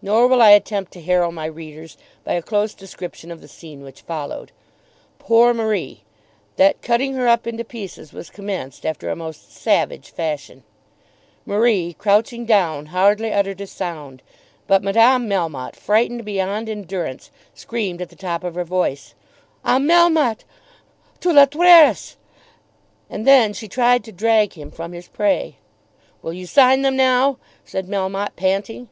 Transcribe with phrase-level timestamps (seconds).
[0.00, 3.82] Nor will I attempt to harrow my readers by a close description of the scene
[3.82, 4.50] which followed.
[5.20, 6.02] Poor Marie!
[6.56, 10.64] That cutting her up into pieces was commenced after a most savage fashion.
[11.44, 14.22] Marie crouching down hardly uttered a sound.
[14.66, 19.14] But Madame Melmotte frightened beyond endurance screamed at the top of her voice,
[19.64, 20.44] "Ah, Melmotte,
[21.20, 22.16] tu la tueras!"
[23.10, 25.56] And then she tried to drag him from his prey.
[26.22, 28.88] "Will you sign them now?" said Melmotte, panting.